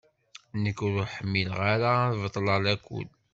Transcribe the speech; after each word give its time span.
Nekk 0.61 0.77
ur 0.87 0.93
ḥmileɣ 1.13 1.59
ara 1.73 1.91
ad 2.05 2.15
beṭṭleɣ 2.21 2.57
lakul. 2.65 3.07